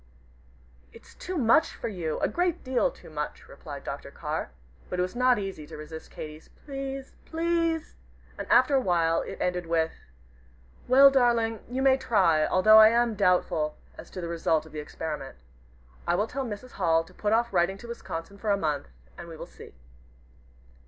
[0.91, 4.09] "It's too much for you, a great deal too much," replied Dr.
[4.09, 4.49] Carr.
[4.89, 7.11] But it was not easy to resist Katy's "Please!
[7.23, 7.93] Please!"
[8.35, 9.91] and after a while it ended with
[10.87, 14.79] "Well, darling, you may try, though I am doubtful as to the result of the
[14.79, 15.37] experiment.
[16.07, 16.71] I will tell Mrs.
[16.71, 18.87] Hall to put off writing to Wisconsin for a month,
[19.19, 19.75] and we will see.